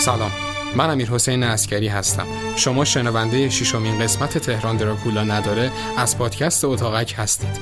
[0.00, 0.30] سلام.
[0.76, 2.26] من امیر حسین اسکری هستم.
[2.56, 7.60] شما شنونده ششمین قسمت تهران دراکولا نداره از پادکست اتاقک هستید.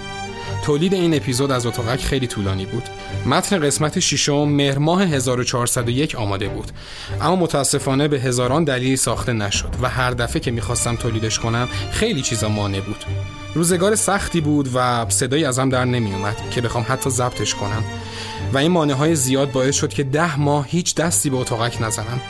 [0.64, 2.82] تولید این اپیزود از اتاقک خیلی طولانی بود.
[3.26, 6.70] متن قسمت ششم مهر ماه 1401 آماده بود.
[7.20, 12.22] اما متاسفانه به هزاران دلیل ساخته نشد و هر دفعه که می‌خواستم تولیدش کنم خیلی
[12.22, 13.04] چیزا مانع بود.
[13.54, 17.84] روزگار سختی بود و صدایی ازم در نمیومد که بخوام حتی ضبطش کنم.
[18.52, 22.20] و این مانع های زیاد باعث شد که ده ماه هیچ دستی به اتاقک نزنم.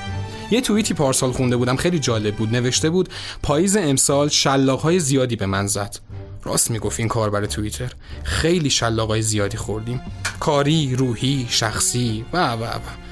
[0.50, 3.08] یه توییتی پارسال خونده بودم خیلی جالب بود نوشته بود
[3.42, 5.96] پاییز امسال شلاق های زیادی به من زد.
[6.44, 7.92] راست می‌گفت این کار برای توییتر.
[8.24, 10.00] خیلی شلاقای زیادی خوردیم.
[10.40, 13.07] کاری روحی شخصی و و و.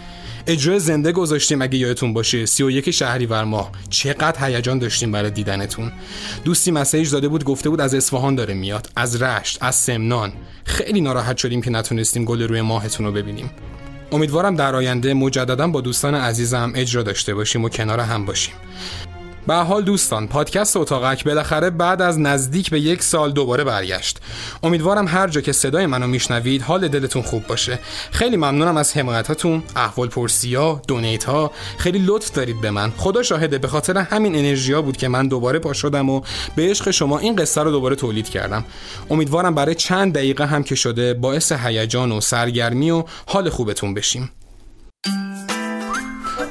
[0.48, 2.46] اجرای زنده گذاشتیم اگه یادتون باشه.
[2.46, 3.72] 31 شهریور ماه.
[3.90, 5.92] چقدر هیجان داشتیم برای دیدنتون.
[6.44, 8.90] دوستی مسیج داده بود گفته بود از اصفهان داره میاد.
[8.96, 10.32] از رشت از سمنان.
[10.64, 13.50] خیلی ناراحت شدیم که نتونستیم گل روی ماهتون رو ببینیم.
[14.12, 18.54] امیدوارم در آینده مجددا با دوستان عزیزم اجرا داشته باشیم و کنار هم باشیم.
[19.46, 24.18] به حال دوستان پادکست اتاقک بالاخره بعد از نزدیک به یک سال دوباره برگشت.
[24.62, 27.78] امیدوارم هر جا که صدای منو میشنوید حال دلتون خوب باشه.
[28.10, 29.62] خیلی ممنونم از حمایتاتون.
[29.76, 31.50] احوال پرسیا دونیت ها.
[31.78, 32.92] خیلی لطف دارید به من.
[32.96, 36.20] خدا شاهده به خاطر همین انرژیا بود که من دوباره پا شدم و
[36.56, 38.64] به عشق شما این قصه رو دوباره تولید کردم.
[39.10, 44.30] امیدوارم برای چند دقیقه هم که شده باعث هیجان و سرگرمی و حال خوبتون بشیم.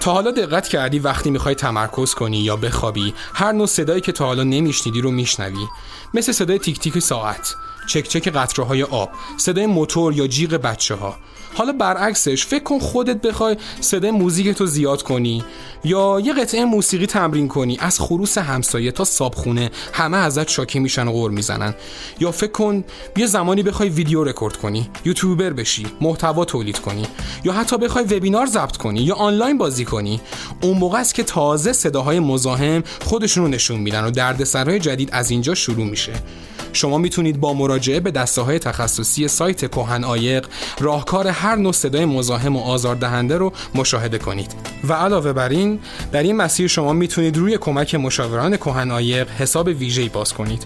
[0.06, 4.26] تا حالا دقت کردی وقتی می‌خوای تمرکز کنی یا بخوابی هر نوع صدایی که تا
[4.26, 5.68] حالا نمیشنیدی رو میشنوی.
[6.14, 7.56] مثل صدای تیک تیک ساعت
[7.88, 11.16] چک چک قطره های آب صدای موتور یا جیغ بچه ها
[11.54, 15.44] حالا برعکسش فکر کن خودت بخوای صدای موزیک تو زیاد کنی.
[15.86, 21.08] یا یه قطعه موسیقی تمرین کنی از خروس همسایه تا صابخونه همه ازت شاکی میشن
[21.08, 21.74] و غور می‌زنن.
[22.20, 22.84] یا فکر کن
[23.18, 27.08] یه زمانی بخوای ویدیو رکورد کنی یوتیوبر بشی محتوا تولید کنی
[27.44, 30.22] یا حتی بخوای وبینار ضبط کنی یا آنلاین بازی کنی.
[30.62, 35.32] اون موقع است که تازه صداهای مزاحم خودشون رو نشون میدن و دردسرهای جدید از
[35.32, 36.14] اینجا شروع میشه.
[36.74, 40.48] شما می‌تونید با مراجعه به دسته های تخصصی سایت کوهن آیق
[40.80, 44.56] راهکار هر نوع صدای مزاحم و آزاردهنده رو مشاهده کنید.
[44.88, 45.75] و علاوه بر این
[46.12, 50.66] در این مسیر شما می‌تونید روی کمک مشاوران کوهن آیق حساب ویژه‌ای باز کنید.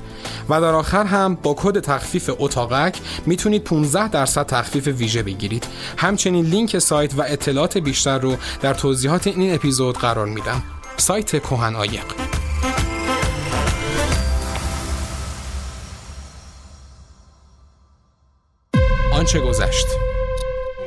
[0.49, 5.67] و در آخر هم با کد تخفیف اتاقک می‌تونید 15 درصد تخفیف ویژه بگیرید.
[5.97, 10.63] همچنین لینک سایت و اطلاعات بیشتر رو در توضیحات این اپیزود قرار میدم.
[10.97, 12.03] سایت کوهن آیق
[19.13, 20.08] آنچه گذشت.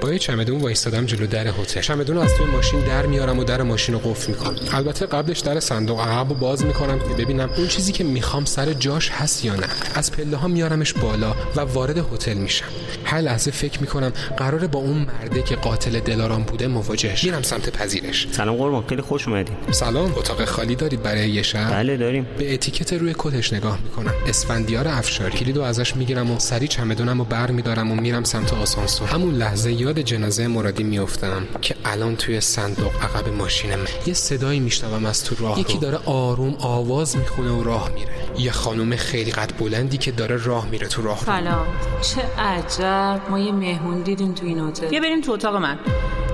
[0.03, 1.81] با یه چمدون وایستادم جلو در هتل.
[1.81, 4.57] چمدون از توی ماشین در میارم و در ماشین رو قفل می‌کنم.
[4.73, 8.73] البته قبلش در صندوق عقب رو باز می‌کنم که ببینم اون چیزی که می‌خوام سر
[8.73, 9.67] جاش هست یا نه.
[9.95, 12.65] از پله ها میارمش بالا و وارد هتل میشم.
[13.05, 17.71] هر لحظه فکر می‌کنم قراره با اون مرده که قاتل دلارام بوده مواجهش میرم سمت
[17.71, 18.29] پذیرش.
[18.33, 22.27] سلام قربان خیلی خوش اومدید سلام اتاق خالی دارید برای یه شب؟ بله داریم.
[22.39, 24.15] به اتیکت روی کتش نگاه می‌کنم.
[24.27, 25.39] اسفندیار افشاری.
[25.39, 29.09] کلیدو ازش می‌گیرم و سری چمدونم و برمیدارم و میرم سمت آسانسور.
[29.09, 34.61] همون لحظه یاد جنازه مرادی میافتم که الان توی صندوق عقب ماشین من یه صدایی
[34.61, 38.11] میشنوم از تو راه یکی داره آروم آواز می‌خونه و راه میره.
[38.39, 41.67] یه خانم خیلی قد بلندی که داره راه میره تو راه سلام.
[42.03, 43.21] چه عجب.
[43.31, 44.89] ما یه مهمون دیدیم تو این هتل.
[44.89, 45.79] بیا بریم تو اتاق من.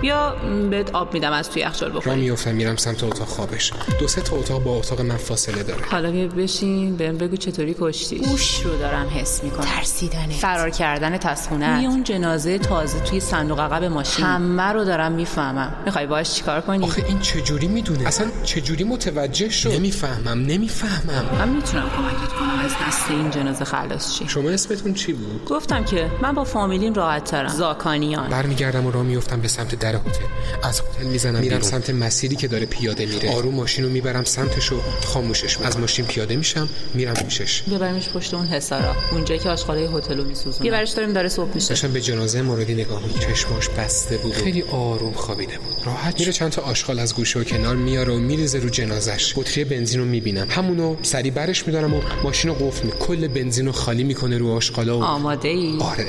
[0.01, 0.37] بیا
[0.71, 2.21] بهت آب میدم از توی یخچال بخوری.
[2.21, 3.73] میافتم میرم سمت اتاق خوابش.
[4.01, 5.85] دو سه تا اتاق با اتاق من فاصله داره.
[5.91, 9.65] حالا بیا بشین بهم بگو چطوری کشتی هوش رو دارم حس می‌کنم.
[9.65, 14.25] ترسیدنه فرار کردن تسخونه اون جنازه تازه توی صندوق عقب ماشین.
[14.25, 15.73] همه رو دارم می‌فهمم.
[15.85, 21.25] می‌خوای باش چیکار کنی؟ آخه این چجوری می‌دونه؟ اصلا چجوری متوجه شد؟ نمی‌فهمم نمی‌فهمم.
[21.39, 24.29] من می‌تونم کمکت کنم از دست این جنازه خلاص شی.
[24.29, 27.49] شما اسمتون چی بود؟ گفتم که من با فامیلیم راحت ترم.
[27.49, 28.31] زاکانیان.
[28.31, 30.25] برمیگردم و راه میفتم به سمت در هتل.
[30.63, 33.35] از هتل می‌زنم میرم سمت مسیری که داره پیاده میره.
[33.35, 35.67] آروم ماشین رو می‌برم سمتش و خاموشش می‌کنم.
[35.67, 37.63] از ماشین پیاده میشم میرم پیشش.
[37.63, 41.55] ببریمش پشت اون حسارا اونجایی که آشغالای هتل رو میسوزونه یه برش داریم داره صبح
[41.55, 41.69] میشه.
[41.69, 43.35] داشتم به جنازه مرادی نگاه می‌کردم.
[43.35, 45.87] چشماش بسته بود خیلی آروم خوابیده بود.
[45.87, 49.35] راحت میره چند تا آشغال از گوشه و کنار میاره و میریزه رو جنازش.
[49.37, 50.47] بطری بنزین رو می‌بینم.
[50.51, 54.51] همونو سری برش میدارم و ماشین رو قفل می کل بنزین رو خالی می‌کنه رو
[54.51, 56.07] آشغالا و آماده ای آره.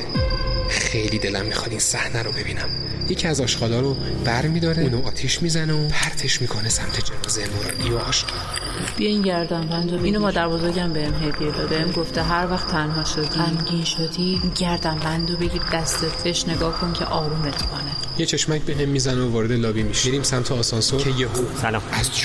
[0.70, 2.70] خیلی دلم می‌خواد این صحنه رو ببینم.
[3.10, 7.90] یکی از آشغالا رو بر میداره اونو آتیش می‌زنه و پرتش می‌کنه سمت جنازه مرادی
[7.90, 8.40] و آشغال.
[8.98, 11.78] بیا این گردن بندو اینو مادر بزرگم بهم هدیه داده.
[11.78, 13.28] بهم گفته هر وقت تنها شدی.
[13.28, 14.42] غمگین شدی.
[14.60, 17.92] گردن بندو بگیر دستت بهش نگاه کن که آرومت کنه.
[18.18, 20.06] یه چشمک به هم می‌زنه و وارد لابی میشه.
[20.06, 21.82] میریم سمت آسانسور که یهو سلام.
[21.92, 22.16] از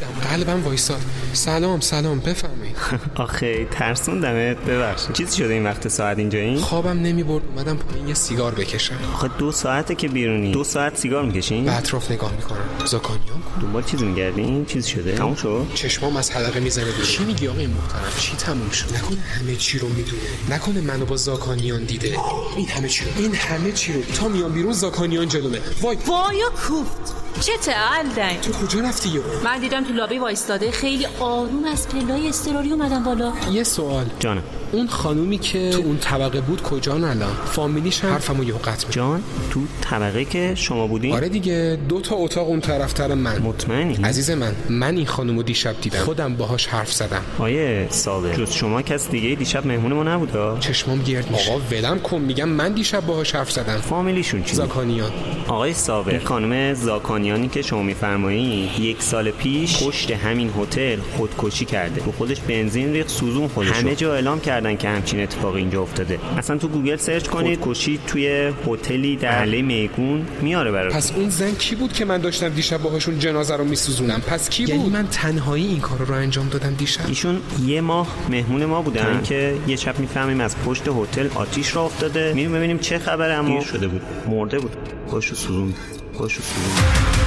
[0.00, 1.00] جا قلبم وایساد.
[1.32, 2.76] سلام سلام بفهمید
[3.14, 5.02] آخه ترسوندمت ببخش.
[5.12, 7.42] چیزی شده این وقت ساعت اینجا این خوابم نمی‌برد.
[7.54, 8.94] اومدم پایین یه سیگار بکشم.
[9.14, 10.52] آخه دو ساعته که بیرونی.
[10.52, 12.58] دو ساعت سیگار می‌کشین؟ به اطراف نگاه می‌کنم.
[12.84, 16.84] زاکانیان دنبال چیزی میگردین؟ چیزی شده؟ تموم شد؟ چشمام از حلقه می‌زنه.
[16.84, 20.22] بیرون چی میگی آقای محترم؟ چی تموم شد؟ نکنه همه چی رو می‌دونه.
[20.50, 22.16] نکنه منو با زاکانیان دیده.
[22.56, 23.10] این همه چی رو.
[23.16, 24.02] این همه چی رو.
[24.02, 25.58] تا میام بیرون زاکانیان جلومه.
[25.82, 25.96] وای.
[26.06, 27.14] وایا کوفت.
[27.40, 28.04] چه تعال
[28.42, 30.70] تو کجا رفتی؟ یو من دیدم تو لابی وایستاده.
[30.70, 33.32] خیلی آروم از پلای استراری اومدم بالا.
[33.52, 34.06] یه سوال.
[34.20, 34.42] جانم.
[34.72, 38.90] اون خانومی که تو اون طبقه بود کجا الان؟ فامیلیش هم حرفمو یهو قطع.
[38.90, 43.38] جان تو طبقه که شما بودین؟ آره دیگه دو تا اتاق اون طرفتر من.
[43.38, 45.98] مطمئنی؟ عزیز من من این خانومو دیشب دیدم.
[45.98, 47.22] خودم باهاش حرف زدم.
[47.38, 51.52] آقای صابر جز شما کس دیگه دیشب مهمون ما نبودا چشمام گرد میشه.
[51.52, 53.76] آقا ولم کن میگم من دیشب باهاش حرف زدم.
[53.76, 55.10] فامیلیشون چی زاکانیان.
[55.48, 61.64] آقای صابر این خانم زاکانیانی که شما میفرمایید یک سال پیش پشت همین هتل خودکشی
[61.64, 62.00] کرده.
[62.00, 66.18] تو خودش بنزین ریخت سوزون خودش همه جا اعلام کردن که همچین اتفاقی اینجا افتاده.
[66.36, 67.60] اصلا تو گوگل search کنید.
[67.60, 70.98] خودکشی توی هتلی در محله میگون میاره براتون.
[70.98, 74.62] پس اون زن کی بود که من داشتم دیشب باهاشون جنازه رو میسوزونم؟ پس کی
[74.62, 78.82] بود؟ یعنی من تنهایی این کار رو انجام دادم دیشب؟ ایشون یه ماه مهمون ما
[78.82, 82.32] بودن که یه شب می‌فهمیم از پشت هتل آتیش را افتاده.
[82.34, 84.02] میریم ببینیم چه خبره اما شده بود.
[84.28, 84.76] مرده بود.
[85.06, 85.74] خوشو سوزون
[86.14, 87.17] خوشو سوزون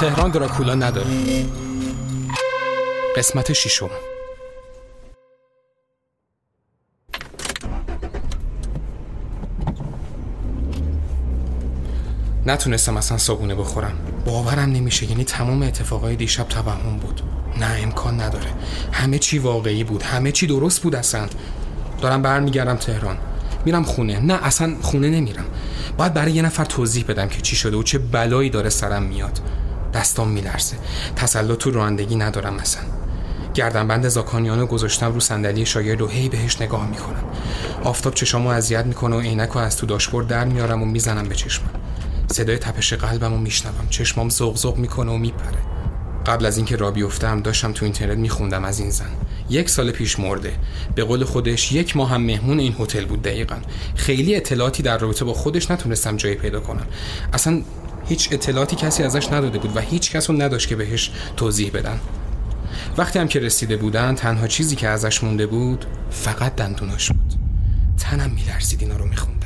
[0.00, 1.06] تهران دراکولا نداره.
[3.16, 3.90] قسمت ششم.
[12.46, 13.92] نتونستم اصلا صابونه بخورم.
[14.26, 17.22] باورم نمیشه یعنی تمام اتفاقای دیشب توهم بود.
[17.60, 18.50] نه امکان نداره.
[18.92, 20.02] همه چی واقعی بود.
[20.02, 21.26] همه چی درست بود اصلا.
[22.00, 23.18] دارم برمیگردم تهران.
[23.64, 24.20] میرم خونه.
[24.20, 25.44] نه اصلا خونه نمیرم.
[25.96, 29.40] باید برای یه نفر توضیح بدم که چی شده و چه بلایی داره سرم میاد.
[29.94, 30.76] دستام میلرزه.
[31.16, 32.82] تسلط تو رانندگی ندارم مثلا
[33.54, 37.24] گردنبند زاکانیانو گذاشتم رو صندلی شاگرد و هی بهش نگاه می‌کنم.
[37.84, 41.70] آفتاب چشامو اذیت می‌کنه و عینک از تو داشبورد در میارم و می‌زنم به چشمم.
[42.32, 43.88] صدای تپش قلبم رو میشنوم.
[43.90, 45.58] چشمام زغ زغ می‌کنه و میپره.
[46.26, 49.10] قبل از اینکه را بیفتم داشتم تو اینترنت میخوندم از این زن.
[49.50, 50.52] یک سال پیش مرده.
[50.94, 53.56] به قول خودش یک ماه هم مهمون این هتل بود دقیقا.
[53.94, 56.86] خیلی اطلاعاتی در رابطه با خودش نتونستم جایی پیدا کنم.
[57.32, 57.62] اصلا
[58.08, 62.00] هیچ اطلاعاتی کسی ازش نداده بود و هیچ کس رو نداشت که بهش توضیح بدن.
[62.96, 67.34] وقتی هم که رسیده بودن تنها چیزی که ازش مونده بود فقط دندوناش بود.
[67.98, 69.38] تنم میلرزید اینا رو میخوندم.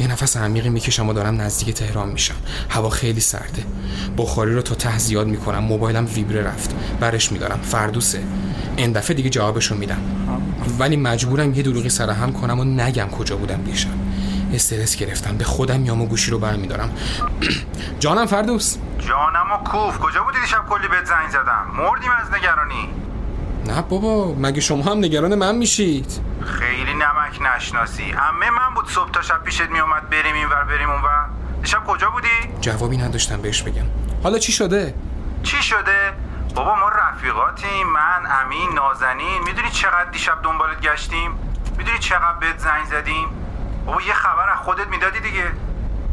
[0.00, 2.34] یه نفس عمیقی می‌کشم و دارم نزدیک تهران میشم.
[2.70, 3.64] هوا خیلی سرده.
[4.16, 5.58] بخاری رو تا ته زیاد می‌کنم.
[5.58, 6.74] موبایلم ویبره رفت.
[7.00, 7.60] برش میدارم.
[7.62, 8.20] فردوسه.
[8.76, 10.00] این دفعه دیگه جوابشو میدم.
[10.78, 13.90] ولی مجبورم یه دروغی سرهم کنم و نگم کجا بودم دیشب.
[14.54, 15.36] استرس گرفتم.
[15.36, 16.90] به خودم میام و گوشی رو برمیدارم.
[18.00, 18.76] جانم فردوس.
[18.98, 19.98] جانم و کوف.
[19.98, 22.88] کجا بودی دیشب کلی بهت زنگ زدم؟ مردیم از نگرانی.
[23.66, 28.12] نه بابا مگه شما هم نگران من میشید؟ خیلی نمک نشناسی.
[28.12, 31.24] امه من بود صبح تا شب پیشت میومد بریم اینور بریم اونور
[31.62, 32.28] دیشب کجا بودی؟
[32.60, 33.84] جوابی نداشتم بهش بگم.
[34.22, 34.94] حالا چی شده؟
[35.42, 36.12] چی شده؟
[36.54, 37.86] بابا ما رفیقاتیم.
[37.86, 39.42] من امین نازنین.
[39.46, 41.30] می‌دونی چقدر دیشب دنبالت گشتیم؟
[41.78, 43.28] می‌دونی چقدر بهت زنگ زدیم؟
[43.88, 45.44] بابا یه خبر از خودت می‌دادی دیگه.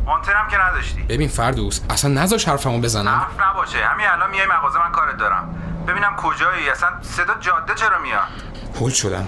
[0.05, 1.01] آنتنم که نداشتی.
[1.03, 3.07] ببین فردوس اصلا نذاش حرفمو بزنم.
[3.07, 3.85] حرف نباشه.
[3.85, 5.55] همین الان میای مغازه من کارت دارم.
[5.87, 6.69] ببینم کجایی.
[6.69, 8.21] اصلا صدا جاده چرا میاد
[8.79, 9.27] هول شدم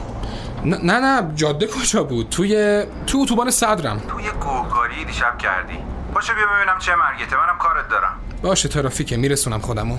[0.65, 3.99] نه نه نه جاده کجا بود؟ توی تو اتوبان صدرم.
[3.99, 5.77] توی گوکاری دیشب کردی.
[6.13, 8.19] پاشو بیا ببینم چه مرگته منم کارت دارم.
[8.41, 9.17] باشه ترافیکه.
[9.17, 9.97] میرسونم خودمو.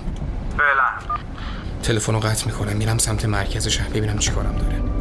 [0.58, 1.18] فعلا.
[1.82, 3.88] تلفن رو قطع می‌کنم میرم سمت مرکز شهر.
[3.88, 4.97] ببینم چی کارم داره.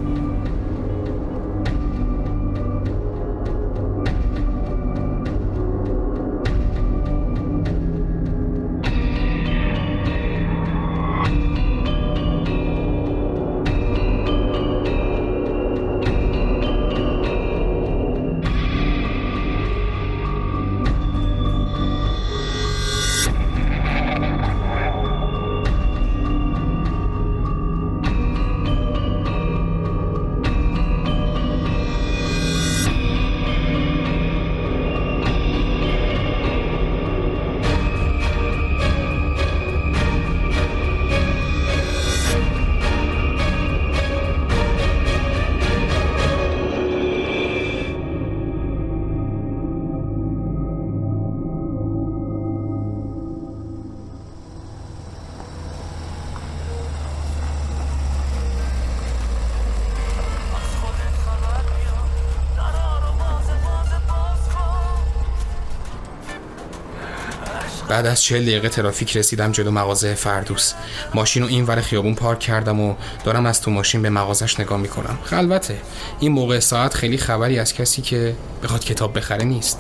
[67.98, 70.74] بعد از چه دقیقه ترافیک رسیدم جلو مغازه فردوس.
[71.14, 74.80] ماشین رو این ور خیابون پارک کردم و دارم از تو ماشین به مغازش نگاه
[74.80, 75.20] می‌کنم.
[75.24, 75.78] خلوته.
[76.20, 79.80] این موقع ساعت خیلی خبری از کسی که بخواد کتاب بخره نیست.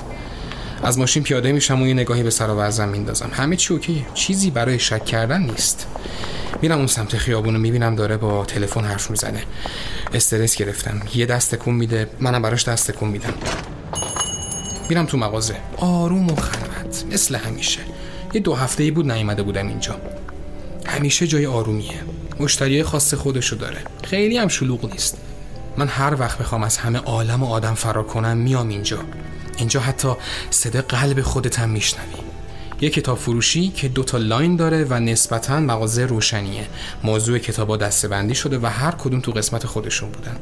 [0.84, 3.30] از ماشین پیاده میشم و یه نگاهی به سر و میندازم.
[3.34, 4.06] همه چی اوکی.
[4.14, 5.88] چیزی برای شک کردن نیست.
[6.62, 9.44] میرم اون سمت خیابون رو می‌بینم داره با تلفن حرف می‌زنه.
[10.14, 11.02] استرس گرفتم.
[11.16, 12.10] یه دست تکون میده.
[12.20, 13.34] منم براش دست تکون میدم.
[14.90, 15.56] میرم تو مغازه.
[15.78, 17.04] آروم و خلوت.
[17.12, 17.80] مثل همیشه.
[18.34, 19.96] یه دو هفته ای بود نیومده بودم اینجا.
[20.86, 22.04] همیشه جای آرومیه.
[22.40, 23.78] مشتری خاص خودشو داره.
[24.04, 25.18] خیلی هم شلوغ نیست.
[25.78, 29.00] من هر وقت بخوام از همه عالم و آدم فرار کنم میام اینجا.
[29.58, 30.14] اینجا حتی
[30.50, 32.14] صدا قلب خودت هم میشنوی.
[32.82, 36.68] یه کتاب فروشی که دوتا لاین داره و نسبتا مغازه روشنیه.
[37.04, 40.36] موضوع کتابا دستبندی شده و هر کدوم تو قسمت خودشون بودن.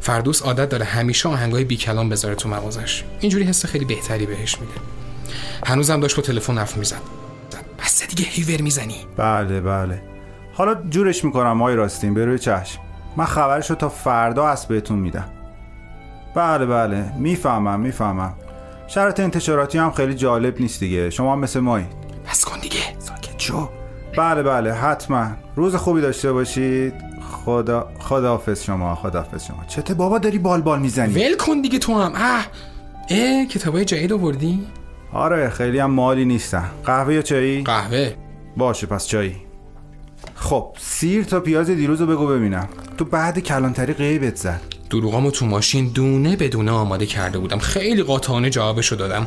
[0.00, 3.04] فردوس عادت داره همیشه آهنگای بی کلام بذاره تو مغازش.
[3.20, 4.80] اینجوری حس خیلی بهتری بهش میده.
[5.66, 7.00] هنوزم داشت با تلفن حرف می‌زد.
[7.84, 8.96] بس دیگه هیور می‌زنی.
[9.16, 10.02] بله بله.
[10.52, 12.80] حالا جورش می‌کنم آی راستین بروی چشم.
[13.16, 15.28] من خبرشو تا فردا از بهتون میدم.
[16.34, 17.12] بله بله.
[17.18, 18.34] می‌فهمم می‌فهمم.
[18.86, 21.10] شرط انتشاراتی هم خیلی جالب نیست دیگه.
[21.10, 21.88] شما هم مثل مایید.
[22.30, 22.78] بس کن دیگه.
[22.98, 23.68] ساکت شو.
[24.16, 24.72] بله بله.
[24.74, 25.26] حتما.
[25.56, 26.94] روز خوبی داشته باشید.
[27.44, 29.64] خدا خداحافظ شما خداحافظ شما.
[29.68, 31.14] چته بابا داری بال بال می‌زنی.
[31.14, 32.12] ول کن دیگه تو هم.
[32.14, 32.46] اه
[33.10, 34.66] اه کتابای جدید آوردی؟
[35.12, 36.70] آره خیلی هم مالی نیستن.
[36.84, 38.14] قهوه یا چایی؟ قهوه.
[38.56, 39.36] باشه پس چایی.
[40.34, 42.68] خب سیر تا پیاز دیروز رو بگو ببینم.
[42.98, 44.60] تو بعد کلانتری غیبت زد.
[44.90, 47.58] دروغامو تو ماشین دونه بدونه آماده کرده بودم.
[47.58, 49.26] خیلی قاطعانه جوابشو دادم.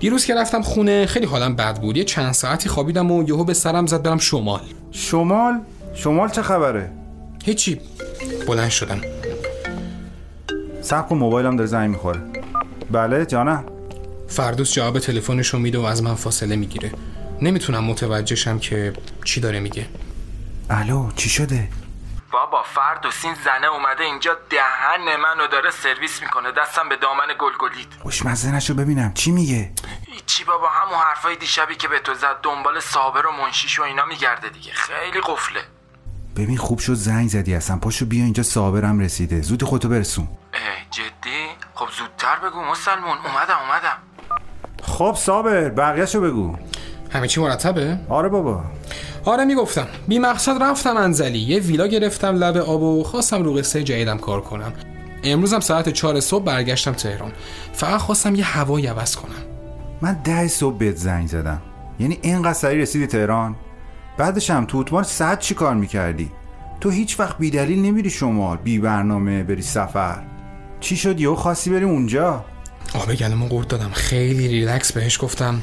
[0.00, 1.96] دیروز که رفتم خونه خیلی حالم بد بود.
[1.96, 4.60] یه چند ساعتی خوابیدم و یهو به سرم زد برم شمال.
[4.90, 5.60] شمال؟
[5.94, 6.90] شمال چه خبره؟
[7.44, 7.80] هیچی.
[8.48, 9.00] بلند شدم.
[10.80, 12.20] سب کن موبایلم داره زنگ می‌خوره.
[12.90, 13.64] بله جانم.
[14.32, 16.92] فردوس جواب تلفنشو میده و از من فاصله می‌گیره.
[17.42, 18.92] نمی‌تونم متوجهشم که
[19.24, 19.88] چی داره میگه.
[20.70, 21.68] الو چی شده؟
[22.32, 26.52] بابا فردوس این زنه اومده اینجا دهن منو داره سرویس می‌کنه.
[26.52, 29.14] دستم به دامن گلگلیت خوشمزه نشو ببینم.
[29.14, 29.72] چی میگه؟
[30.26, 34.04] چی بابا همون حرفای دیشبی که به تو زد دنبال صابر و منشیش و اینا
[34.04, 34.72] میگرده دیگه.
[34.72, 35.60] خیلی قفله.
[36.36, 37.76] ببین خوب شد زنگ زدی اصلا.
[37.76, 39.40] پاشو بیا اینجا صابرم رسیده.
[39.40, 40.28] زود خودتو برسون.
[40.54, 40.60] اه
[40.90, 43.18] جدی؟ خب زودتر بگو مسلمون.
[43.18, 43.98] اومدم اومدم.
[44.82, 46.56] خب صابر بقیهشو بگو.
[47.10, 48.64] همه چی مرتبه؟ آره بابا.
[49.24, 49.86] آره می‌گفتم.
[50.08, 51.38] بی مقصد رفتم انزلی.
[51.38, 54.72] یه ویلا گرفتم لب آب و خواستم رو قصه جدیدم کار کنم.
[55.24, 57.32] امروزم ساعت چهار صبح برگشتم تهران.
[57.72, 59.42] فقط خواستم یه هوایی عوض کنم.
[60.00, 61.62] من ده صبح بهت زنگ زدم.
[62.00, 63.56] یعنی اینقدر سریع رسیدی تهران؟
[64.18, 66.30] بعدش هم تو اتوبان ساعت چی کار می‌کردی؟
[66.80, 70.22] تو هیچ وقت بی دلیل نمیری شمال بی برنامه بری سفر.
[70.80, 72.44] چی شد؟ یهو خواستی بری اونجا؟
[72.94, 73.90] آب گلمو قورت دادم.
[73.92, 75.60] خیلی ریلکس بهش گفتم.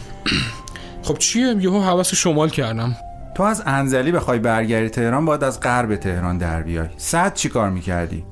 [1.03, 2.95] خب چیه؟ یهو حواس شمال کردم.
[3.35, 6.87] تو از انزلی بخوای برگردی تهران باید از غرب تهران در بیای.
[6.97, 8.25] ساعت چی کار می‌کردی؟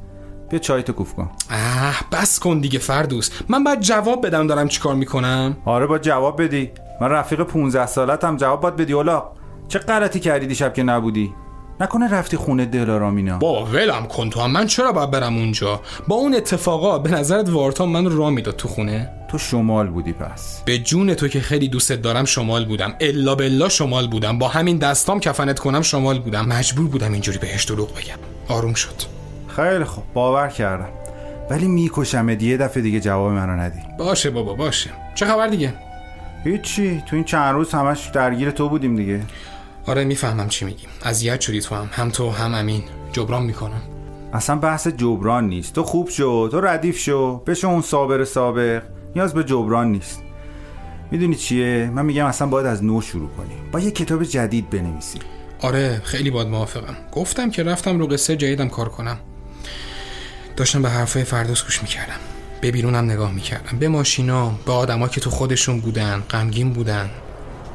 [0.49, 1.29] بیا چای تو کوف کن.
[1.49, 3.29] اه بس کن دیگه فردوس.
[3.49, 5.57] من باید جواب بدم دارم چیکار می‌کنم.
[5.65, 6.71] آره با جواب بدی.
[7.01, 9.23] من رفیق 15 سالتم جواب باید بدی اولا.
[9.67, 11.33] چه غلطی کردی دیشب که نبودی؟
[11.81, 14.51] نکنه رفتی خونه دلارامینا با ولم کن تو هم.
[14.51, 18.67] من چرا باید برم اونجا؟ با اون اتفاقا به نظرت وارتا من را می‌داد تو
[18.67, 20.61] خونه؟ تو شمال بودی پس.
[20.65, 22.93] به جون تو که خیلی دوستت دارم شمال بودم.
[22.99, 24.39] الا بلا شمال بودم.
[24.39, 26.45] با همین دستام کفنت کنم شمال بودم.
[26.45, 28.17] مجبور بودم اینجوری بهش دروغ بگم.
[28.47, 28.95] آروم شد.
[29.47, 30.03] خیلی خوب.
[30.13, 30.89] باور کردم.
[31.49, 33.79] ولی می‌کشم یه دفعه دیگه جواب منو ندی.
[33.99, 34.89] باشه بابا باشه.
[35.15, 35.73] چه خبر دیگه؟
[36.43, 37.03] هیچی.
[37.09, 39.21] تو این چند روز همش درگیر تو بودیم دیگه.
[39.87, 40.87] آره می‌فهمم چی میگی.
[41.03, 41.89] اذیت شدی تو هم.
[41.91, 42.83] هم تو هم امین.
[43.11, 43.81] جبران می‌کنم.
[44.33, 45.73] اصلا بحث جبران نیست.
[45.73, 47.37] تو خوب شو تو ردیف شو.
[47.37, 48.83] بشو اون صابر سابق.
[49.15, 50.23] نیاز به جبران نیست.
[51.11, 55.19] می‌دونی چیه؟ من میگم اصلا باید از نو شروع کنیم با یه کتاب جدید بنویسی.
[55.61, 56.95] آره خیلی باد موافقم.
[57.11, 59.17] گفتم که رفتم رو قصه جدیدم کار کنم.
[60.55, 62.19] داشتم به حرفای فردوس گوش می‌کردم.
[62.61, 63.79] به بیرونم نگاه می‌کردم.
[63.79, 67.09] به ماشینا به آدما که تو خودشون بودن غمگین بودن.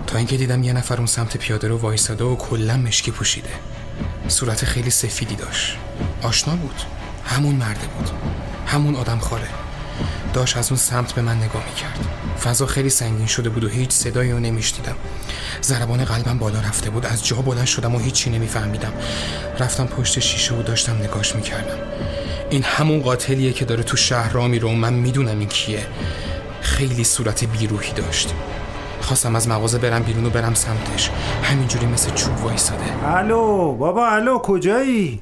[0.06, 3.50] تا اینکه دیدم یه نفر اون سمت پیاده رو وایساده و کلا مشکی پوشیده.
[4.28, 5.76] صورت خیلی سفیدی داشت.
[6.22, 6.80] آشنا بود.
[7.24, 8.10] همون مرده بود.
[8.66, 9.48] همون آدم خاره.
[10.34, 11.98] داشت از اون سمت به من نگاه می‌کرد.
[12.44, 14.96] فضا خیلی سنگین شده بود و هیچ صدایی رو نمیشنیدم.
[15.62, 17.06] ضربان قلبم بالا رفته بود.
[17.06, 18.92] از جا بلند شدم و هیچی نمیفهمیدم.
[19.58, 21.78] رفتم پشت شیشه و داشتم نگاش می‌کردم.
[22.50, 25.86] این همون قاتلیه که داره تو شهر را میره و من می‌دونم این کیه.
[26.60, 28.34] خیلی صورت بیروحی داشت.
[29.02, 31.10] خواستم از مغازه برم بیرون و برم سمتش.
[31.42, 35.20] همینجوری مثل چوب وایساده الو بابا الو کجایی؟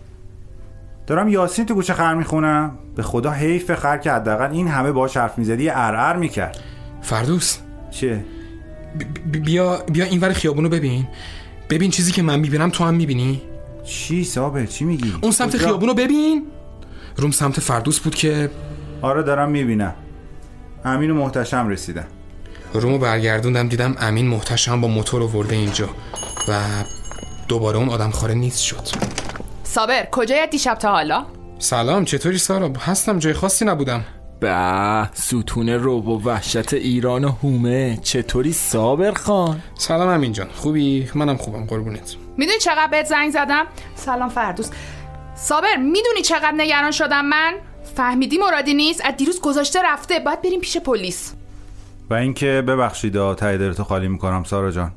[1.06, 2.78] دارم یاسین تو گوشه خر می‌خونم.
[2.96, 6.58] به خدا حیف خر که حداقل این همه باش حرف می‌زدی ارعر می‌کرد.
[7.02, 7.58] فردوس.
[7.90, 8.24] چه؟
[9.32, 11.08] ب- بیا بیا اینور خیابونو ببین.
[11.70, 13.42] ببین چیزی که من می‌بینم تو هم می‌بینی.
[13.84, 16.46] چی صابر چی میگی؟ اون سمت کجا؟ خیابونو ببین.
[17.16, 18.50] روم سمت فردوس بود که
[19.02, 19.94] آره دارم می‌بینم.
[20.84, 22.06] امین و محتشم رسیدن.
[22.74, 25.88] رومو برگردوندم دیدم امین محتشم با موتور ورده اینجا
[26.48, 26.60] و
[27.48, 28.88] دوباره اون آدم خاره نیست شد.
[29.62, 31.26] صابر کجای دیشب تا حالا؟
[31.58, 34.04] سلام چطوری سارا؟ هستم جای خاصی نبودم.
[34.40, 37.98] به ستون روب و وحشت ایران و هومه.
[38.02, 40.48] چطوری صابر خان؟ سلام امین جان.
[40.54, 42.16] خوبی؟ منم خوبم قربونت.
[42.36, 44.70] می‌دونی چقدر بهت زنگ زدم؟ سلام فردوس.
[45.36, 47.54] صابر می‌دونی چقدر نگران شدم من؟
[47.96, 51.32] فهمیدی مرادی نیست؟ از دیروز گذاشته رفته باید بریم پیش پلیس.
[52.10, 54.92] و اینکه ببخشید آ ته دلتو خالی می‌کنم سارا جان.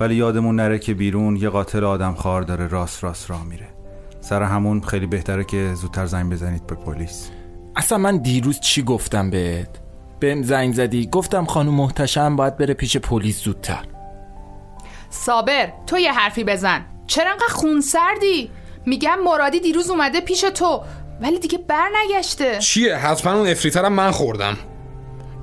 [0.00, 3.68] ولی یادمون نره که بیرون یه قاتل آدم خار داره راست راست راه میره.
[4.20, 7.30] سر همون خیلی بهتره که زودتر زنگ بزنید به پلیس.
[7.76, 9.68] اصلا من دیروز چی گفتم بهت؟
[10.20, 13.84] بهم زنگ زدی گفتم خانم محتشم باید بره پیش پلیس زودتر.
[15.10, 16.84] صابر تو یه حرفی بزن.
[17.06, 18.50] چرا انقدر خونسردی؟
[18.86, 20.82] میگم مرادی دیروز اومده پیش تو.
[21.20, 24.56] ولی دیگه بر نگشته چیه؟ حتما اون افریترم من خوردم.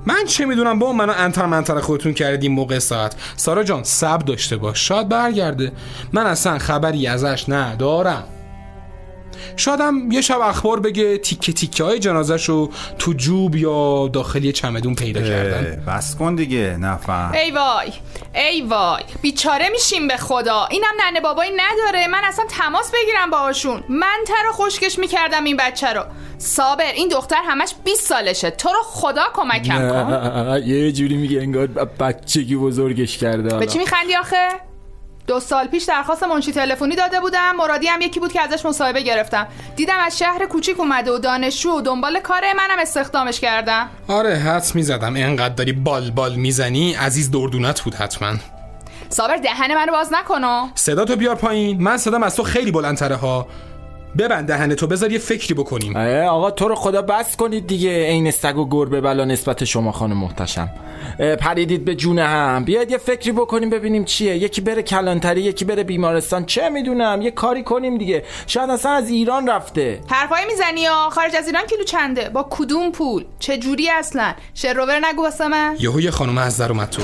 [0.06, 3.14] من چه می‌دونم؟ با منو انتر منتر خودتون کردیم موقع ساعت.
[3.36, 4.88] سارا جان صبر داشته باش.
[4.88, 5.72] شاید برگرده.
[6.12, 8.24] من اصلا خبری ازش ندارم.
[9.56, 14.94] شادم یه شب اخبار بگه تیکه تیکه های جنازهشو تو جوب یا داخل یه چمدون
[14.94, 15.82] پیدا کردن.
[15.88, 17.32] بس کن دیگه نفهم.
[17.32, 17.92] ای وای
[18.34, 20.68] ای وای بیچاره میشیم به خدا.
[20.70, 22.06] اینم ننه بابایی نداره.
[22.08, 23.84] من اصلا تماس بگیرم باهاشون.
[23.88, 26.02] من تر خشکش می‌کردم این بچه رو.
[26.38, 28.50] صابر این دختر همش 20 سالشه.
[28.50, 30.62] تو رو خدا کمکم کن.
[30.66, 31.66] یه جوری میگه انگار
[32.00, 33.66] بچگی بزرگش کرده به.
[33.66, 34.48] چی میخندی آخه؟
[35.26, 37.56] دو سال پیش درخواست منشی تلفنی داده بودم.
[37.56, 39.46] مرادی هم یکی بود که ازش مصاحبه گرفتم.
[39.76, 43.88] دیدم از شهر کوچیک اومده و دانشجو و دنبال کاره منم استخدامش کردم.
[44.08, 45.16] آره حدس می‌زدم.
[45.16, 48.32] انقدر داری بال بال می‌زنی؟ عزیز دردونت بود حتما.
[49.08, 50.68] صابر دهن منو باز نکنو.
[50.74, 51.82] صدا تو بیار پایین.
[51.82, 53.46] من صدام از تو خیلی بلندتره ها.
[54.18, 55.96] ببند دهن تو بذار یه فکری بکنیم.
[56.26, 57.90] آقا تو رو خدا بس کنید دیگه.
[57.90, 60.70] عین سگ و گربه بلا نسبت شما خانم محتشم.
[61.40, 62.64] پریدید به جون هم.
[62.64, 64.36] بیاید یه فکری بکنیم ببینیم چیه.
[64.36, 66.44] یکی بره کلانتری یکی بره بیمارستان.
[66.44, 68.24] چه می‌دونم؟ یه کاری کنیم دیگه.
[68.46, 70.00] شاید اصلا از ایران رفته.
[70.06, 75.00] حرفایی می‌زنی یا خارج از ایران کیلو چنده؟ با کدوم پول؟ چه جوری اصلا؟ شروور
[75.06, 75.76] نگو واسه من.
[75.78, 77.02] یهو یه خانم از در اومد تو.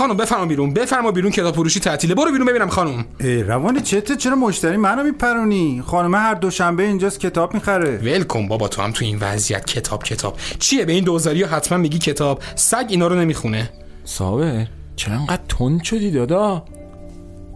[0.00, 0.74] خانم بفرما بیرون.
[0.74, 2.14] بفرما بیرون کتاب فروشی تعطیله.
[2.14, 3.04] برو بیرون ببینم خانم.
[3.20, 5.82] ای روان چته چرا مشتری منو میپرونی.
[5.86, 7.96] خانمه هر دوشنبه اینجاست کتاب می‌خره.
[7.96, 10.36] ول کن بابا تو هم تو این وضعیت کتاب کتاب.
[10.58, 12.42] چیه؟ به این دوزاری حتما میگی کتاب.
[12.54, 13.70] سگ اینا رو نمی‌خونه.
[14.04, 16.64] صابر چرا انقدر تند شدی دادا.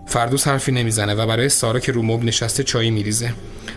[0.06, 3.34] فردوس حرفی نمی‌زنه و برای سارا که رو مبل نشسته چایی میریزه.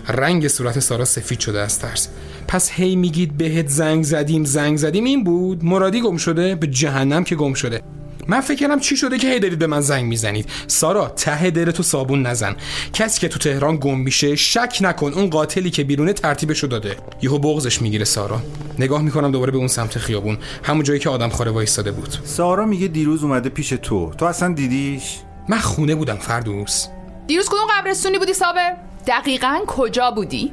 [0.07, 2.07] رنگ صورت سارا سفید شده از ترس.
[2.47, 5.03] پس هی میگید بهت زنگ زدیم زنگ زدیم.
[5.03, 7.81] این بود؟ مرادی گم شده؟ به جهنم که گم شده.
[8.27, 10.49] من فکر کردم چی شده که هی دارید به من زنگ می‌زنید.
[10.67, 12.55] سارا ته دل تو صابون نزن.
[12.93, 16.97] کسی که تو تهران گم میشه شک نکن اون قاتلی که بیرونه ترتیبشو داده.
[17.21, 18.41] یهو بغزش می‌گیره سارا.
[18.79, 20.37] نگاه می‌کنم دوباره به اون سمت خیابون.
[20.63, 22.09] همون جایی که آدم خاره وایستاده بود.
[22.23, 24.11] سارا میگه دیروز اومده پیش تو.
[24.17, 25.03] تو اصلا دیدیش؟
[25.49, 26.87] من خونه بودم فردوس.
[27.27, 30.51] دیروز کدوم قبرستونی بودی صابر دقیقا کجا بودی؟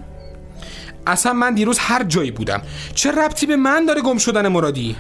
[1.07, 2.63] اصلا من دیروز هر جایی بودم.
[2.95, 4.97] چه ربطی به من داره گم شدن مرادی؟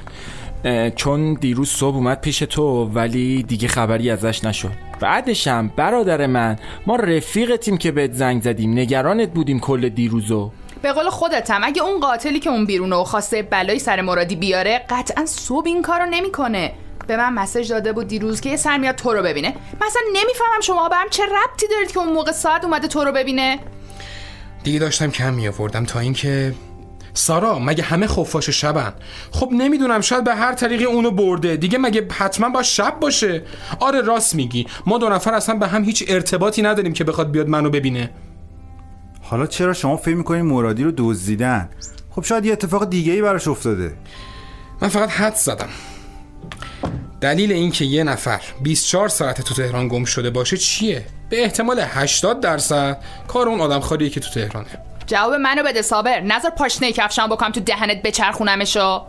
[0.96, 4.72] چون دیروز صبح اومد پیش تو ولی دیگه خبری ازش نشد.
[5.00, 10.50] بعدشم برادر من ما رفیقتیم که بهت زنگ زدیم نگرانت بودیم کل دیروزو.
[10.82, 14.80] به قول خودتم اگه اون قاتلی که اون بیرونه و خواسته بلایی سر مرادی بیاره
[14.90, 16.72] قطعا صبح این کارو نمی‌کنه.
[17.06, 19.48] به من مسج داده بود دیروز که یه سر میاد تو رو ببینه.
[19.76, 23.12] مثلا نمی‌فهمم شما به هم چه ربطی دارید که اون موقع ساعت اومده تو رو
[23.12, 23.58] ببینه.
[24.62, 26.54] دیگه داشتم کم می آوردم تا اینکه
[27.14, 28.92] سارا مگه همه خفاش شبن؟
[29.32, 31.56] خب نمی‌دونم شاید به هر طریقی اونو برده.
[31.56, 33.42] دیگه مگه حتما با شب باشه؟
[33.80, 34.66] آره راست میگی.
[34.86, 38.10] ما دو نفر اصلا به هم هیچ ارتباطی نداریم که بخواد بیاد منو ببینه.
[39.22, 41.68] حالا چرا شما فکر می‌کنین مرادی رو دزدیدن؟
[42.10, 43.94] خب شاید یه اتفاق دیگه ای براش افتاده.
[44.82, 45.68] من فقط حد زدم.
[47.20, 52.40] دلیل اینکه یه نفر 24 ساعت تو تهران گم شده باشه چیه؟ به احتمال 80
[52.40, 52.98] درصد
[53.28, 54.66] کار اون آدم خاریه که تو تهرانه.
[55.06, 56.20] جواب منو بده صابر.
[56.20, 59.02] نظر پاشنه کفشم بکنم تو دهنت بچرخونمشو.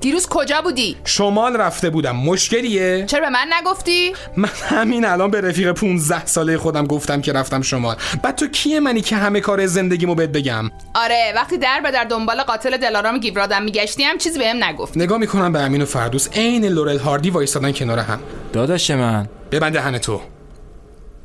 [0.00, 2.16] دیروز کجا بودی؟ شمال رفته بودم.
[2.16, 7.32] مشکلیه؟ چرا به من نگفتی؟ من همین الان به رفیق 15 ساله خودم گفتم که
[7.32, 7.96] رفتم شمال.
[8.22, 12.04] بعد تو کیه منی که همه کار زندگیمو بهت بگم؟ آره وقتی در به در
[12.04, 16.28] دنبال قاتل دلارام گیورادم میگشتی هم چیزی بهم نگفت نگاه می‌کنم به امین و فردوس.
[16.32, 18.20] عین لورل هاردی وایستادن کنار هم.
[18.52, 19.28] داداش من.
[19.52, 20.20] ببند دهن تو.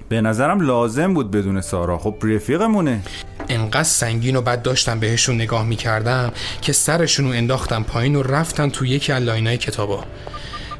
[0.09, 1.97] به نظرم لازم بود بدون سارا.
[1.97, 3.01] خب رفیقمونه.
[3.49, 8.85] انقدر سنگین و بد داشتم بهشون نگاه می‌کردم که سرشونو انداختم پایین و رفتن تو
[8.85, 10.03] یکی از line ای کتابا.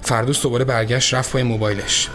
[0.02, 2.10] فردوس دوباره برگشت رفت پای موبایلش.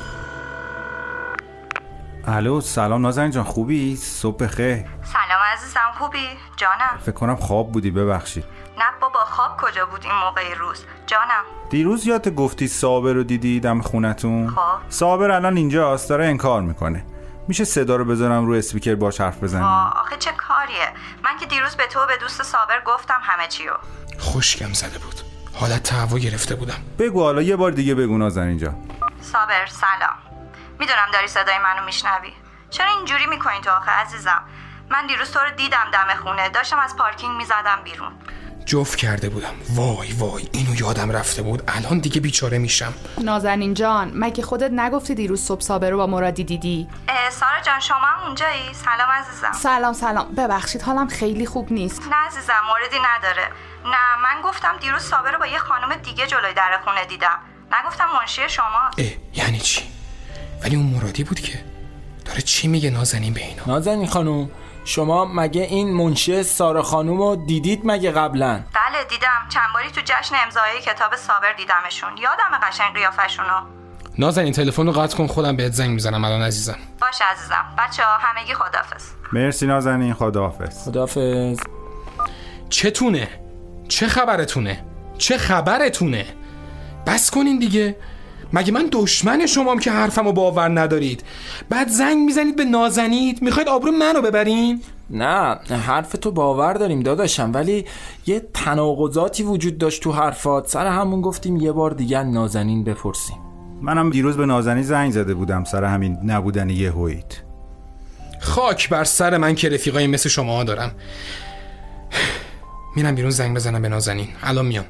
[2.27, 4.77] الو سلام نازنین جان خوبی؟ صبح بخیر.
[4.77, 6.18] سلام عزیزم خوبی؟
[6.57, 6.99] جانم.
[7.01, 8.44] فکر کنم خواب بودی ببخشید.
[8.81, 11.45] نه بابا خواب کجا بود این موقع روز؟ جانم.
[11.71, 14.90] دیروز یادت گفتی صابر رو دیدی دم خونتون؟ خب.
[14.90, 17.05] صابر الان اینجاست داره انکار می‌کنه.
[17.49, 20.88] میشه صدا رو بذارم رو اسپیکر باش حرف بزنی؟ آه آخه چه کاریه؟
[21.25, 23.73] من که دیروز به تو و به دوست صابر گفتم همه چیو
[24.19, 25.14] خوشگم زده بود.
[25.55, 26.79] حالت تهوع گرفته بودم.
[26.99, 28.77] بگو حالا یه بار دیگه بگو نازنین جان
[29.21, 30.16] صابر سلام.
[30.79, 32.33] می‌دونم داری صدای منو میشنوی.
[32.71, 34.43] چرا اینجوری می‌کنی تو آخه عزیزم؟
[34.88, 36.49] من دیروز تو رو دیدم دم خونه.
[36.49, 38.12] داشتم از پارکینگ می‌زدم بیرون.
[38.70, 39.54] جفت کرده بودم.
[39.74, 41.62] وای وای اینو یادم رفته بود.
[41.68, 42.94] الان دیگه بیچاره میشم.
[43.18, 46.88] نازنین جان مگه خودت نگفتی دیروز صبح صابر رو با مرادی دیدی؟
[47.30, 49.52] سارا جان شما هم اونجایی؟ سلام عزیزم.
[49.52, 50.35] سلام سلام.
[50.35, 52.02] ببخشید حالم خیلی خوب نیست.
[52.02, 53.48] نه عزیزم موردی نداره.
[53.85, 57.38] نه من گفتم دیروز صابر رو با یه خانم دیگه جلوی در خونه دیدم.
[57.72, 59.83] نگفتم منشی شما؟ اه یعنی چی؟
[60.64, 61.64] ولی اون مرادی بود که.
[62.24, 64.50] داره چی میگه نازنین به اینا؟ نازنین خانوم
[64.85, 69.49] شما مگه این منشی سارا خانوم رو دیدید مگه قبلا؟ بله دیدم.
[69.49, 72.11] چند باری تو جشن امضای کتاب صابر دیدمشون.
[72.16, 73.61] یادم قشنگ قیافشونو.
[74.19, 76.25] نازنین تلفن رو قطع کن خودم بهت زنگ می‌زنم.
[76.25, 76.77] الان عزیزم.
[77.01, 77.64] باشه عزیزم.
[77.79, 80.85] بچه ها همگی خدافز مرسی نازنین خداحافظ.
[80.85, 81.61] خدافز
[82.71, 83.29] چتونه؟
[83.88, 84.85] چه خبرتونه؟
[85.19, 86.27] چه خبرتونه؟
[87.07, 87.97] بس کنین دیگه.
[88.52, 91.24] مگه من دشمن شمام که حرفمو باور ندارید؟
[91.68, 95.54] بعد زنگ می‌زنید به نازنید می‌خواید آبرو منو ببرین؟ نه
[95.86, 97.84] حرف تو باور داریم داداشم ولی
[98.26, 100.68] یه تناقضاتی وجود داشت تو حرفات.
[100.68, 103.36] سر همون گفتیم یه بار دیگه نازنین بپرسیم.
[103.82, 107.42] منم دیروز به نازنین زنگ زده بودم سر همین نبودن یه هویت.
[108.40, 110.90] خاک بر سر من که رفیقای مثل شما دارم.
[112.96, 114.28] میرم بیرون زنگ بزنم به نازنین.
[114.42, 114.84] الان میام.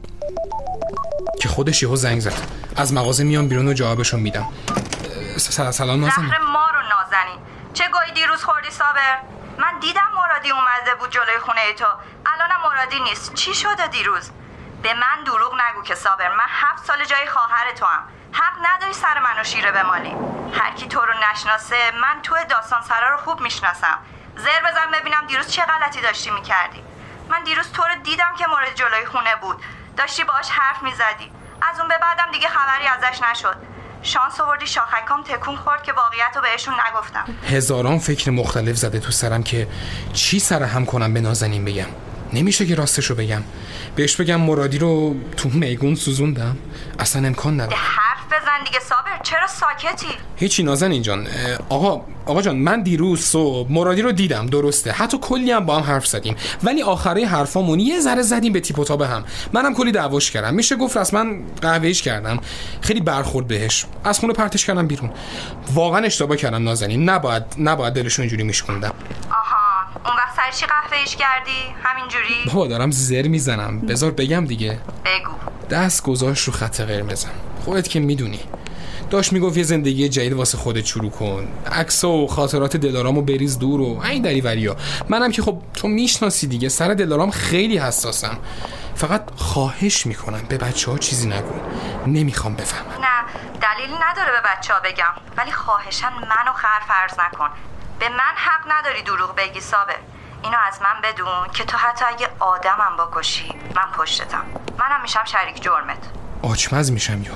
[1.40, 2.59] که خودش یهو زنگ زد.
[2.76, 4.46] از مغازه میام بیرون و جوابشو میدم.
[5.38, 6.28] سلام نازنین.
[6.28, 7.38] زهر ما رو نازنین.
[7.74, 9.18] چه گویی دیروز خوردی صابر؟
[9.58, 11.86] من دیدم مرادی اومده بود جلوی خونه تو.
[12.26, 13.34] الانم مرادی نیست.
[13.34, 14.30] چی شده دیروز؟
[14.82, 16.28] به من دروغ نگو که صابر.
[16.28, 18.02] من هفت سال جای خواهر تو هم
[18.32, 20.14] حق نداری سر منو شیره بمالی.
[20.60, 23.98] هر کی تو رو نشناسه من تو داستان سرا رو خوب می‌شناسم.
[24.36, 26.82] زر بزن ببینم دیروز چه غلطی داشتی می‌کردی.
[27.28, 29.62] من دیروز تو رو دیدم که مورد جلوی خونه بود.
[29.96, 31.32] داشتی باهاش حرف می‌زدی.
[31.62, 33.56] از اون به بعدم دیگه خبری ازش نشد.
[34.02, 37.24] شانس آوردی شاخکام تکون خورد که واقعیت رو بهشون نگفتم.
[37.56, 39.68] هزاران فکر مختلف زده تو سرم که
[40.12, 41.86] چی سر هم کنم به نازنین بگم.
[42.32, 43.42] نمیشه که راستشو بگم.
[43.96, 46.58] بهش بگم مرادی رو تو میگون سوزوندم.
[46.98, 47.76] اصلا امکان نداره
[48.30, 49.22] بزن دیگه صابر.
[49.22, 51.26] چرا ساکتی؟ هیچی نازنین جان
[51.68, 54.92] آقا آقا جان من دیروز صبح مرادی رو دیدم درسته.
[54.92, 56.36] حتی کلی هم با هم حرف زدیم.
[56.62, 59.24] ولی آخره حرفامون یه ذره زدیم به تیپ و تاب هم.
[59.52, 60.54] منم کلی دعواش کردم.
[60.54, 61.24] میشه گفت رسما
[61.62, 62.38] قهوه‌ایش کردم.
[62.80, 63.86] خیلی برخورد بهش.
[64.04, 65.10] از خونه پرتش کردم بیرون.
[65.74, 67.08] واقعا اشتباه کردم نازنین.
[67.08, 68.94] نباید نباید دلشون اینجوری میشکوندم.
[69.30, 69.49] آها.
[70.06, 73.80] اون وقت سر چی قهوه ایش کردی؟ همینجوری؟ بابا دارم زر می‌زنم.
[73.80, 74.80] بذار بگم دیگه.
[75.04, 75.32] بگو.
[75.70, 77.30] دست گذاشت رو خط قرمزم.
[77.64, 78.40] خودت که می‌دونی.
[79.10, 81.48] داشت می‌گفت یه زندگی جدید واسه خودت شروع کن.
[81.72, 84.76] عکس و خاطرات دلارامو بریز دور و این دری وریا.
[85.08, 86.68] منم که خب تو می‌شناسی دیگه.
[86.68, 88.38] سر دلارام خیلی حساسم.
[88.94, 91.54] فقط خواهش می‌کنم به بچه ها چیزی نگو.
[92.06, 93.24] نمی‌خوام بفهمم نه
[93.60, 95.14] دلیلی نداره به بچه ها بگم.
[95.36, 97.48] ولی خواهشن منو خر فرض نکن.
[98.00, 99.96] به من حق نداری دروغ بگی صابر
[100.42, 104.44] اینو از من بدون که تو حتی اگه آدمم بکشی من پشتتم.
[104.78, 105.98] منم میشم شریک جرمت.
[106.42, 107.32] آچمز میشم یا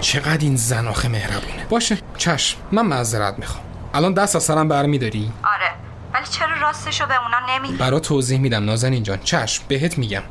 [0.00, 1.66] چقدر این زن آخه مهربونه.
[1.70, 2.58] باشه چشم.
[2.72, 3.64] من معذرت می‌خوام.
[3.94, 5.74] الان دست از سرم برمیداری؟ آره.
[6.14, 9.18] ولی چرا راستشو به اونا نمیگی برا توضیح میدم نازنین جان.
[9.18, 10.22] چشم بهت میگم.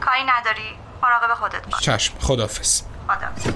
[0.00, 0.78] کاری نداری.
[1.02, 1.82] مراقب خودت باش.
[1.82, 3.52] چشم خدافز خدا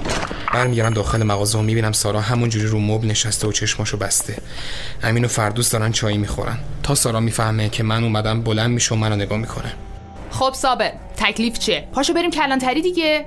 [0.54, 4.36] برمیگردم داخل مغازه و می‌بینم سارا همونجوری رو مبل نشسته و چشماشو بسته.
[5.02, 6.58] امین و فردوس دارن چایی می‌خورن.
[6.82, 9.72] تا سارا می‌فهمه که من اومدم بلند میشه و منو نگاه می‌کنه.
[10.30, 13.26] خب صابر تکلیف چیه؟ پاشو بریم کلانتری دیگه.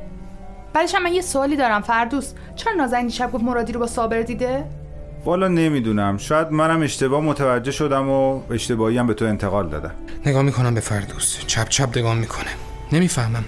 [0.73, 2.33] بعدش هم من یه سوالی دارم فردوس.
[2.55, 4.65] چرا نازنین شب گفت مرادی رو با صابر دیده؟
[5.25, 6.17] والا نمی‌دونم.
[6.17, 9.91] شاید منم اشتباه متوجه شدم و اشتباهی هم به تو انتقال دادم.
[10.25, 11.37] نگاه می‌کنم به فردوس.
[11.47, 12.49] چپ چپ نگاه می‌کنه.
[12.91, 13.45] نمی‌فهمم.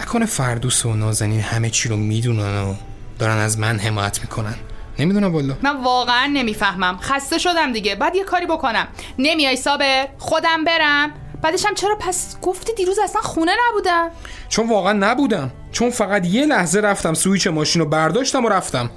[0.00, 2.74] نکنه فردوس و نازنین همه چی رو می‌دونن و
[3.18, 4.54] دارن از من حمایت می‌کنن.
[4.98, 5.56] نمی‌دونم والا.
[5.62, 6.98] من واقعا نمی‌فهمم.
[7.00, 7.94] خسته شدم دیگه.
[7.94, 8.88] بعد یه کاری بکنم.
[9.18, 11.10] نمیای صابر خودم برم.
[11.42, 14.10] بعدش هم چرا پس گفتی دیروز اصلا خونه نبودم؟
[14.48, 15.50] چون واقعا نبودم.
[15.72, 18.90] چون فقط یه لحظه رفتم سویچ ماشین رو برداشتم و رفتم.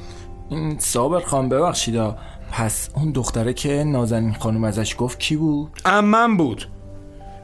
[0.50, 2.18] این صابر خان ببخشیدا.
[2.52, 6.68] پس اون دختره که نازنین خانم ازش گفت کی بود؟ امم بود.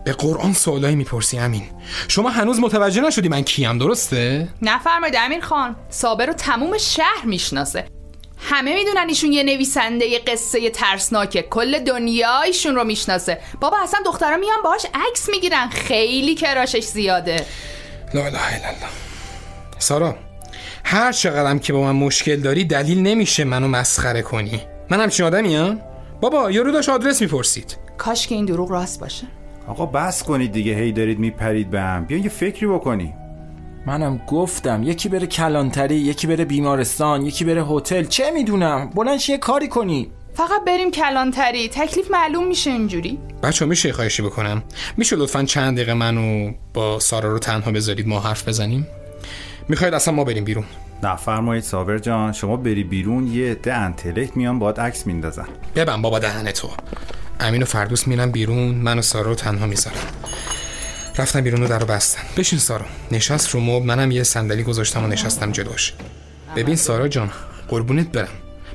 [0.06, 1.64] به قرآن سوالایی می‌پرسی امین.
[2.08, 5.76] شما هنوز متوجه نشدی من کیم درسته؟ نفرمایید امیر خان.
[5.90, 7.88] صابر رو تموم شهر می‌شناسه.
[8.38, 11.42] همه می‌دونن ایشون یه نویسنده یه قصه ترسناکه.
[11.42, 13.40] کل دنیا ایشون رو می‌شناسه.
[13.62, 15.70] بابا اصلا دخترا میان باهاش عکس می‌گیرن.
[15.70, 17.46] خیلی کراشش زیاده.
[18.14, 18.90] لا اله الا الله.
[19.80, 20.16] سارا
[20.84, 24.62] هر چقدرم که با من مشکل داری دلیل نمیشه منو مسخره کنی.
[24.90, 25.82] من همچین آدمیم
[26.22, 27.78] بابا یارو داشت آدرس می‌پرسید.
[27.98, 29.28] کاش که این دروغ راست باشه.
[29.68, 30.74] آقا بس کنید دیگه.
[30.74, 32.06] هی دارید میپرید به هم.
[32.06, 33.14] بیا یه فکری بکنی.
[33.88, 34.84] منم گفتم.
[34.84, 38.04] یکی بره کلانتری یکی بره بیمارستان یکی بره هتل.
[38.04, 40.12] چه می‌دونم؟ بلنش یه کاری کنی.
[40.34, 41.70] فقط بریم کلانتری.
[41.70, 43.20] تکلیف معلوم میشه اینجوری.
[43.44, 44.64] بچه میشه خواهشی بکنم؟
[44.98, 48.88] میشه لطفا چند دقیقه منو با سارا رو تنها بذارید ما حرف بزنیم؟
[49.70, 50.66] می‌خواید اصلا ما بریم بیرون؟
[51.04, 52.32] نفرمایید صابر جان.
[52.32, 55.48] شما بری بیرون یه عده انتلکت میان باید عکس میندازن.
[55.76, 56.70] ببن بابا دهن تو.
[57.40, 59.96] امین و فردوس میرن بیرون من و سارا رو تنها می‌ذارم.
[61.18, 62.86] رفتم بیرون و در رو بستم بشین سارا.
[63.12, 65.94] نشست رو مب منم یه صندلی گذاشتم و نشستم جلوش.
[66.56, 67.32] ببین سارا جان
[67.68, 68.28] قربونت برم.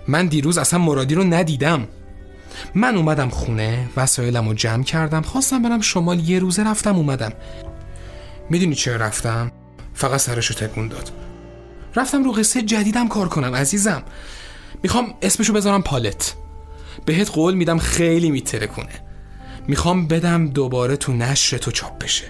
[0.08, 1.88] من دیروز اصلا مرادی رو ندیدم.
[2.74, 7.32] من اومدم خونه وسایلم رو جمع کردم خواستم برم شمال یه روزه رفتم اومدم.
[8.50, 9.52] می‌دونی چرا رفتم؟
[9.94, 11.10] فقط سرشو تکون داد.
[11.96, 14.02] رفتم رو قصه جدیدم کار کنم عزیزم.
[14.82, 16.34] می‌خوام اسمشو بذارم پالت.
[17.04, 18.92] بهت قول میدم خیلی میترکونه.
[19.68, 22.24] می‌خوام بدم دوباره تو نشر تو چاپ بشه.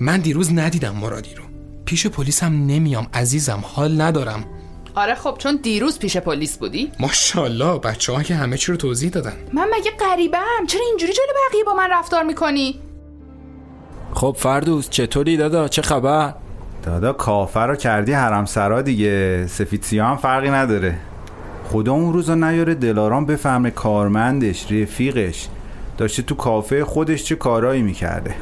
[0.00, 1.42] من دیروز ندیدم مرادی رو.
[1.84, 4.44] پیش پلیسم نمیام عزیزم حال ندارم.
[4.94, 6.92] آره خب چون دیروز پیش پلیس بودی.
[7.00, 9.32] ماشاءالله بچه ها که همه چی رو توضیح دادن.
[9.52, 12.80] من مگه غریبم چرا اینجوری جلو بقیه با من رفتار می‌کنی؟
[14.14, 16.34] خب فردوس چطوری دادا؟ چه خبر؟
[16.82, 19.46] دادا کافر رو کردی حرم سرا دیگه.
[19.46, 20.98] سفید سیاه هم فرقی نداره.
[21.68, 25.48] خدا اون روزا نیاره دلارام بفهمه کارمندش رفیقش.
[25.98, 28.34] داشته تو کافه خودش چه کارایی می‌کرده.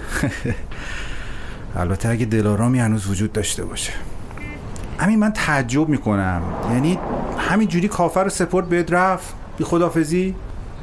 [1.77, 3.93] البته اگه دلارامی هنوز وجود داشته باشه.
[4.99, 6.43] همین من تعجب می‌کنم.
[6.73, 6.99] یعنی
[7.39, 10.35] همین جوری کافه رو سپورت بهت رفت؟ بی خدافزی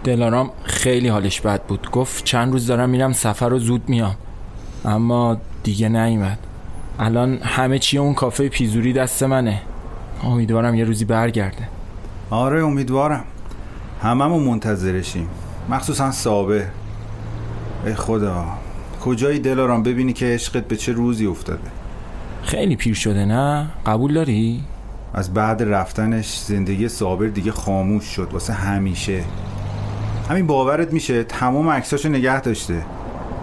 [0.04, 1.92] دلارام خیلی حالش بد بود.
[1.92, 4.16] گفت چند روز دارم میرم سفر رو زود میام
[4.86, 6.40] اما دیگه نیومد.
[7.00, 9.62] الان همه چی اون کافه پیزوری دست منه.
[10.24, 11.68] امیدوارم یه روزی برگرده.
[12.32, 13.24] آره امیدوارم.
[14.02, 15.28] هممون منتظرشیم.
[15.70, 16.64] مخصوصا صابر
[17.86, 18.46] ای خدا.
[19.02, 21.70] کجایی دلارام؟ ببینی که عشقت به چه روزی افتاده.
[22.44, 24.64] خیلی پیر شده نه؟ قبول داری؟
[25.14, 28.30] از بعد رفتنش زندگی صابر دیگه خاموش شد.
[28.32, 29.24] واسه همیشه.
[30.30, 32.86] همین باورت میشه؟ تمام عکساشو نگه داشته.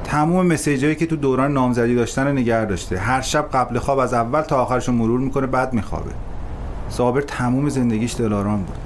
[0.05, 2.99] تمام مسیجایی که تو دوران نامزدی داشتن رو نگه داشته.
[2.99, 6.11] هر شب قبل خواب از اول تا آخرشو مرور می‌کنه بعد میخوابه.
[6.89, 8.79] صابر تمام زندگیش دلارام بود.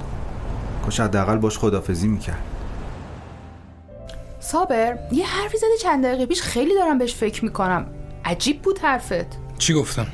[0.85, 2.43] کاش حداقل باش خدافزی می‌کرد.
[4.39, 7.85] صابر یه حرفی زدی چند دقیقه پیش خیلی دارم بهش فکر می‌کنم.
[8.25, 9.25] عجیب بود حرفت.
[9.57, 10.07] چی گفتم؟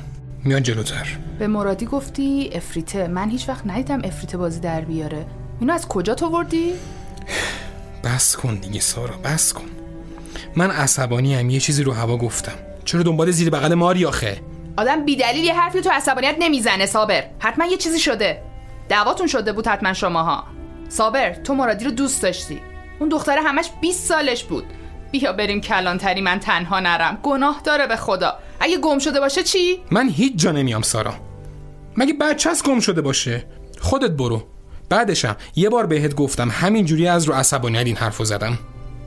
[0.44, 1.18] میان جلوتر.
[1.38, 3.08] به مرادی گفتی افریته.
[3.08, 5.26] من هیچ وقت ندیدم افریته بازی در بیاره.
[5.60, 6.72] اینو از کجا تو وردی؟
[8.04, 9.68] بس کن دیگه سارا بس کن.
[10.56, 12.52] من عصبانی هم یه چیزی رو هوا گفتم.
[12.84, 14.40] چرا دنبال زیر بغل ماری آخه؟
[14.80, 17.24] آدم بیدلیل یه حرفی تو عصبانیت نمی‌زنه صابر.
[17.38, 18.42] حتما یه چیزی شده.
[18.88, 20.44] دعواتون شده بود حتما شماها.
[20.88, 22.60] صابر تو مرادی رو دوست داشتی.
[23.00, 24.64] اون دختره همش 20 سالش بود.
[25.10, 27.18] بیا بریم کلانتری من تنها نرم.
[27.22, 28.38] گناه داره به خدا.
[28.60, 31.14] اگه گم شده باشه چی؟ من هیچ جا نمیام سارا.
[31.96, 33.44] مگه بچه از گم شده باشه؟
[33.80, 34.42] خودت برو.
[34.88, 38.58] بعدشم یه بار بهت گفتم همینجوری از رو عصبانیت این حرفو زدم.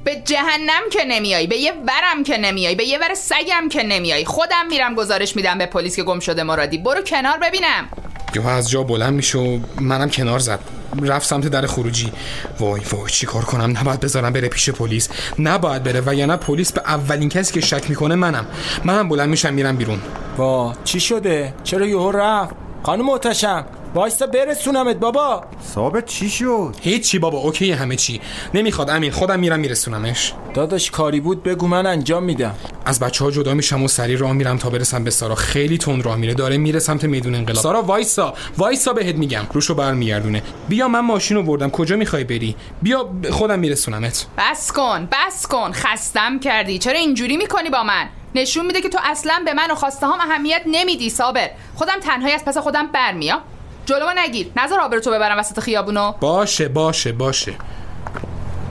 [0.04, 4.26] به جهنم که نمیای به یه ورم که نمیای به یه ور سگم که نمیای.
[4.26, 6.78] خودم میرم گزارش میدم به پلیس که گم شده مرادی.
[6.78, 7.90] برو کنار ببینم.
[8.36, 10.60] یهو از جا بلند میشه و منم کنار زد.
[11.02, 12.12] رفت سمت در خروجی.
[12.60, 15.10] وای وای چی کار کنم؟ نباید بذارم بره پیش پلیس.
[15.40, 18.46] نباید بره و یا نه پلیس به اولین کسی که شک می‌کنه منم.
[18.84, 20.02] منم بلند میشم میرم بیرون.
[20.38, 23.66] وا چی شده؟ چرا یهو رفت؟ خانم محتشم.
[23.96, 25.44] وایستا برسونمت بابا.
[25.74, 28.22] ثابت چی شد؟ هیچی بابا اوکی همه چی.
[28.54, 30.34] نمی‌خواد امین خودم میرم میرسونمش.
[30.54, 32.56] داداش کاری بود بگو من انجام میدم.
[32.86, 35.36] از بچه ها جدا میشم و سری راه میرم تا برسم به سارا.
[35.36, 36.34] خیلی تند راه میره.
[36.34, 37.64] داره میره سمت میدون انقلاب.
[37.64, 38.34] سارا وایسا.
[38.58, 39.44] وایسا بهت میگم.
[39.54, 40.44] روشو برمیگردونه.
[40.70, 41.70] بیا من ماشین رو بردم.
[41.70, 44.26] کجا می‌خوای بری؟ بیا خودم میرسونمت.
[44.38, 45.72] بس کن بس کن.
[45.72, 46.78] خستم کردی.
[46.78, 50.20] چرا اینجوری می‌کنی با من؟ نشون میده که تو اصلا به من و خواسته هم
[50.20, 53.42] اهمیت نمیدی صابر خودم تنهایی از پس خودم برمیام.
[53.86, 54.48] جلو نگیر.
[54.56, 56.14] نظر آبر تو ببرم وسط خیابونو.
[56.20, 57.54] باشه باشه باشه.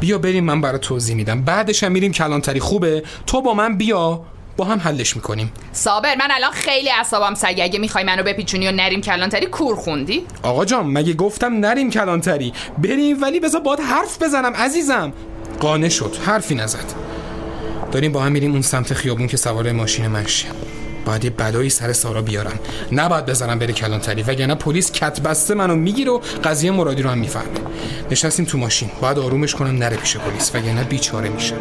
[0.01, 1.43] بیا بریم من برای توضیح میدم.
[1.43, 2.61] بعدش هم میریم کلانتری.
[2.61, 4.21] خوبه؟ تو با من بیا.
[4.57, 5.53] با هم حلش می‌کنیم.
[5.73, 10.27] صابر من الان خیلی اعصابم سگه اگه می‌خوای منو بپیچونی و نریم کلانتری کور خوندی.
[10.43, 15.13] آقا جان مگه گفتم نریم کلانتری؟ بریم ولی بذار باد حرف بزنم عزیزم.
[15.61, 16.17] قانه شد.
[16.27, 16.85] حرفی نزد.
[17.93, 20.27] داریم با هم میریم اون سمت خیابون که سوار ماشین من
[21.05, 22.59] باید یه بلایی سر سارا بیارم
[22.93, 24.23] نباید بذارم بره کلانتری.
[24.23, 27.47] وگرنه پلیس کت بسته منو می‌گیره و قضیه مرادی رو هم می‌فهمه.
[28.11, 28.91] نشستیم تو ماشین.
[29.01, 30.55] باید آرومش کنم نره پیش پلیس.
[30.55, 31.55] وگرنه بیچاره میشه.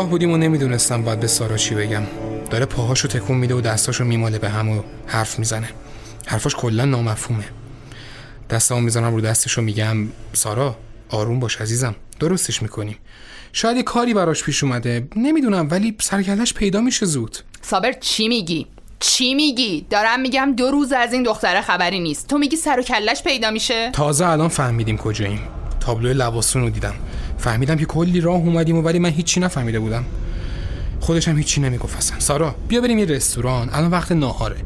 [0.00, 2.02] راه بودیم و نمی‌دونستم باید به سارا چی بگم.
[2.50, 5.68] داره پاهاشو تکون میده و دستاشو میماله به هم و حرف می‌زنه.
[6.26, 7.44] حرفاش کلا نامفهومه.
[8.50, 9.96] دستامو می‌زنم رو دستشو میگم
[10.32, 10.76] سارا
[11.10, 12.96] آروم باش عزیزم درستش می‌کنیم.
[13.52, 17.38] شاید یه کاری براش پیش اومده نمی‌دونم ولی سرکلش پیدا میشه زود.
[17.62, 18.66] صابر چی میگی؟
[19.00, 22.26] چی میگی؟ دارم میگم دو روز از این دختره خبری نیست.
[22.26, 25.40] تو میگی سر و کلش پیدا میشه؟ تازه الان فهمیدیم کجاییم.
[25.80, 26.94] تابلو لباسون رو دیدم.
[27.40, 30.04] فهمیدم که کلی راه اومدیم و ولی من هیچی نفهمیده بودم.
[31.00, 32.20] خودش هم هیچی نمی‌گفت اصلا.
[32.20, 33.70] سارا بیا بریم یه رستوران.
[33.72, 34.56] الان وقت ناهاره.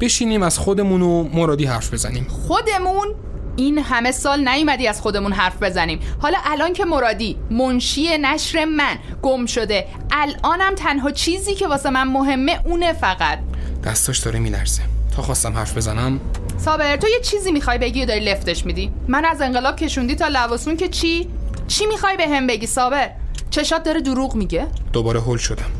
[0.00, 2.26] بشینیم از خودمون و مرادی حرف بزنیم.
[2.28, 3.14] خودمون؟
[3.56, 5.98] این همه سال نیومدی از خودمون حرف بزنیم.
[6.18, 12.08] حالا الان که مرادی منشی نشر من گم شده الانم تنها چیزی که واسه من
[12.08, 13.38] مهمه اونه فقط.
[13.84, 14.82] دستاش داره میلرزه.
[15.16, 16.20] تا خواستم حرف بزنم.
[16.58, 20.28] صابر تو یه چیزی می‌خوای بگی و داری لفتش میدی؟ من از انقلاب کشوندی تا
[20.28, 21.28] لواسون که چی؟
[21.68, 23.10] چی می‌خوای به هم بگی صابر
[23.50, 24.66] چشات داره دروغ میگه.
[24.92, 25.70] دوباره هول شدم.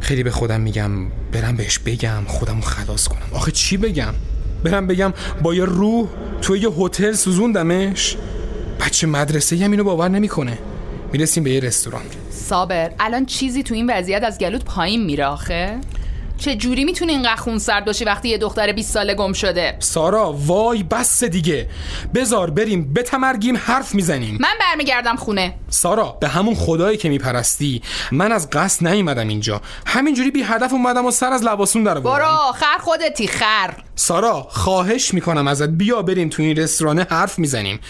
[0.00, 0.90] خیلی به خودم میگم
[1.32, 3.28] برم بهش بگم خودمو خلاص کنم.
[3.32, 4.14] آخه چی بگم؟
[4.64, 6.08] برم بگم با یه روح
[6.42, 8.16] تو یه هتل سوزوندمش؟
[8.80, 10.58] بچه مدرسه هم اینو باور نمی‌کنه.
[11.12, 12.02] می‌رسیم به یه رستوران.
[12.30, 15.78] صابر الان چیزی تو این وضعیت از گلوت پایین میره آخه.
[16.38, 20.32] چه جوری می‌تونی اینقدر خون سرد باشی وقتی یه دختر 20 ساله گم شده؟ سارا
[20.32, 21.68] وای بس دیگه.
[22.14, 24.38] بزار بریم بتمرگیم حرف می‌زنیم.
[24.40, 25.54] من برمیگردم خونه.
[25.68, 29.60] سارا به همون خدایی که میپرستی من از قصد نیومدم اینجا.
[29.86, 33.74] همینجوری بی هدف اومدم و سر از لباسون در برو خر خودتی خر.
[33.94, 37.80] سارا خواهش می‌کنم ازت بیا بریم تو این رستوران حرف می‌زنیم.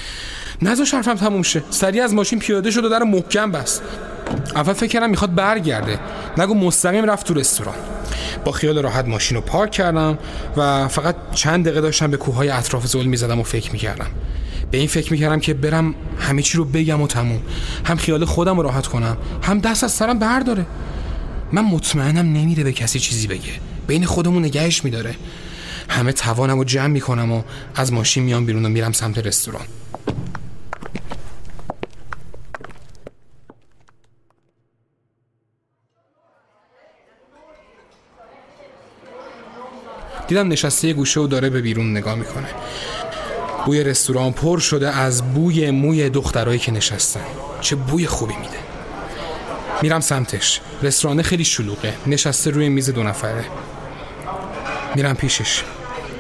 [0.63, 1.63] نذاش حرفم تموم شه.
[1.71, 3.83] سریع از ماشین پیاده شد و در محکم بست.
[4.55, 6.01] اول فکر کردم می‌خواد برگرده.
[6.39, 7.75] نگو مستقیم رفت تو رستوران.
[8.45, 10.19] با خیال راحت ماشین رو پارک کردم
[10.57, 14.07] و فقط چند دقیقه داشتم به کوههای اطراف زل می‌زدم و فکر می‌کردم.
[14.71, 17.41] به این فکر می‌کردم که برم همه چی رو بگم و تموم.
[17.85, 20.67] هم خیال خودم رو راحت کنم هم دست از سرم برداره.
[21.53, 23.53] من مطمئنم نمیره به کسی چیزی بگه.
[23.87, 25.15] بین خودمون نگهش میداره.
[25.89, 27.43] همه توانم رو جمع می‌کنم و
[27.75, 29.65] از ماشین میام بیرون و میرم سمت رستوران.
[40.29, 42.49] دیدم نشسته یه گوشه و داره به بیرون نگاه می‌کنه.
[43.67, 47.25] بوی رستوران پر شده از بوی موی دخترایی که نشستن.
[47.61, 48.59] چه بوی خوبی میده.
[49.83, 50.61] میرم سمتش.
[50.83, 51.95] رستوران خیلی شلوغه.
[52.07, 53.45] نشسته روی میز دو نفره.
[54.95, 55.63] میرم پیشش.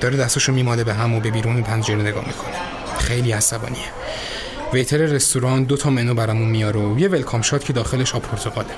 [0.00, 2.56] داره دستشو میماله به هم و به بیرون پنجره نگاه می‌کنه.
[2.98, 3.88] خیلی عصبانیه.
[4.72, 8.74] ویتر رستوران دو تا منو برامون میاره و یه ولکام شات که داخلش آب پرتقاله.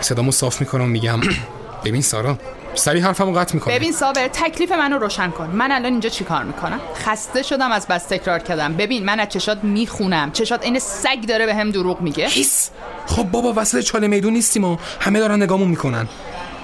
[0.00, 1.20] صدامو صاف می‌کنم میگم
[1.84, 2.38] ببین سارا
[2.74, 3.74] سری حرفمو قطع می‌کنم.
[3.74, 5.46] ببین صابر تکلیف منو روشن کن.
[5.46, 8.74] من الان اینجا چیکار می‌کنم؟ خسته شدم از بس تکرار کردم.
[8.74, 10.32] ببین من از چشات می‌خونم.
[10.32, 12.28] چشات این سگ داره به هم دروغ میگه.
[12.28, 12.70] هیس!
[13.06, 16.08] خب بابا وسط چاله میدون نیستیم و همه دارن نگامون می‌کنن.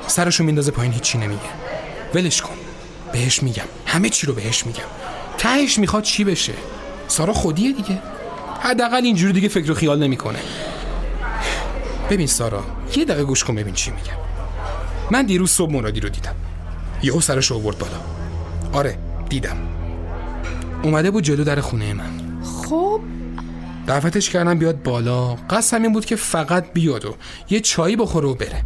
[0.07, 1.40] سرشو میندازه پایین هیچی نمیگه.
[2.14, 2.55] ولش کن.
[3.12, 3.64] بهش میگم.
[3.87, 4.83] همه چی رو بهش میگم.
[5.38, 6.53] تهش می‌خواد چی بشه؟
[7.09, 7.99] سارا خودیه دیگه.
[8.61, 10.38] حداقل اینجوری دیگه فکر و خیال نمی‌کنه.
[12.11, 12.64] ببین سارا
[12.96, 14.30] یه دقیقه گوش کن ببین چی میگم
[15.11, 16.35] من دیروز صبح مرادی رو دیدم.
[17.03, 18.01] یهو سرش آورد بالا.
[18.72, 19.57] آره دیدم.
[20.82, 22.43] اومده بود جلو در خونه من.
[22.43, 23.01] خب؟
[23.87, 25.34] دعوتش کردم بیاد بالا.
[25.34, 27.14] قصد این بود که فقط بیاد و
[27.51, 28.64] یه چایی بخوره و بره.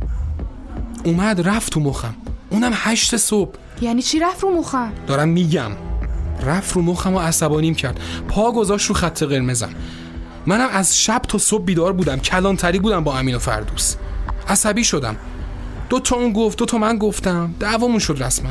[1.05, 2.15] اومد رفت تو مخم.
[2.51, 3.55] اونم هشت صبح.
[3.81, 5.71] یعنی چی رفت رو مخم؟ دارم میگم.
[6.43, 8.01] رفت رو مخم و عصبانیم کرد.
[8.29, 9.71] پا گذاشت رو خط قرمزم
[10.47, 12.19] منم از شب تا صبح بیدار بودم.
[12.19, 13.97] کلانتری بودم با امین و فردوس.
[14.49, 15.17] عصبی شدم.
[15.95, 17.55] دو تا اون گفت دو تا من گفتم.
[17.61, 18.51] دعوامون شد رسما.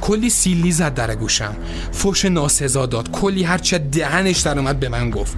[0.00, 1.56] کلی سیلی زد در گوشم.
[1.92, 3.10] فوش ناسزا داد.
[3.10, 5.36] کلی هرچه دهنش در اومد به من گفت.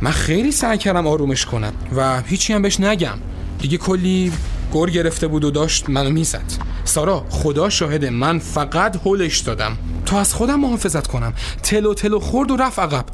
[0.00, 3.18] من خیلی سعی کردم آرومش کنم و هیچی هم بهش نگم.
[3.58, 4.32] دیگه کلی
[4.74, 6.52] گر گرفته بود و داشت منو می‌زد.
[6.84, 9.78] سارا خدا شاهده من فقط هولش دادم.
[10.06, 11.32] تا از خودم محافظت کنم.
[11.62, 13.04] تلو تلو خورد و رفت عقب.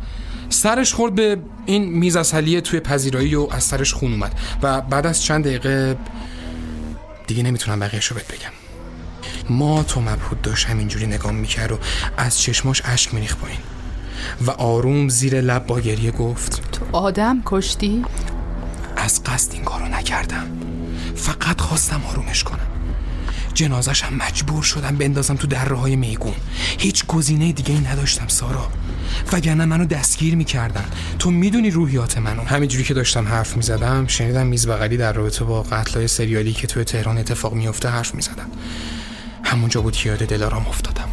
[0.49, 4.33] سرش خورد به این میز اصلیه توی پذیرایی و از سرش خون اومد.
[4.63, 5.97] و بعد از چند دقیقه
[7.33, 8.53] دیگه نمی‌تونم بقیهش رو بهت بگم.
[9.51, 11.79] ما تو مبهود داشت همینجوری نگام می‌کرد و
[12.17, 13.59] از چشماش اشک میریخ پایین.
[14.47, 18.05] و آروم زیر لب با گریه گفت تو آدم کشتی؟
[18.97, 20.47] از قصد این کارو نکردم.
[21.17, 22.67] فقط خواستم آرومش کنم.
[23.55, 26.35] جنازش هم مجبور شدم بندازم تو دره های میگون.
[26.79, 28.71] هیچ گزینه دیگه ای نداشتم سارا.
[29.33, 30.85] وگرنه منو دستگیر می‌کردن.
[31.19, 35.63] تو می‌دونی روحیات منو همینجوری که داشتم حرف می‌زدم شنیدم میز بغلی در رابطه با
[35.63, 38.47] قتلای سریالی که توی تهران اتفاق میفته حرف می‌زدن.
[39.45, 41.09] همونجا بود که یاد دلارام افتادم.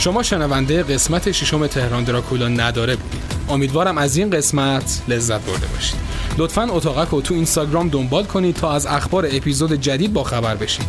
[0.00, 3.22] شما شنونده قسمت ششم تهران دراکولا نداره بودید.
[3.48, 5.96] امیدوارم از این قسمت لذت برده باشید.
[6.38, 10.86] لطفا اتاقک رو تو اینستاگرام دنبال کنید تا از اخبار اپیزود جدید با خبر بشید.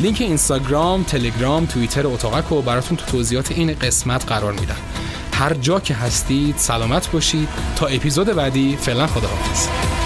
[0.00, 4.76] لینک اینستاگرام، تلگرام، توییتر اتاقک رو براتون تو توضیحات این قسمت قرار میدم.
[5.32, 7.48] هر جا که هستید سلامت باشید.
[7.76, 10.01] تا اپیزود بعدی فعلا خداحافظ.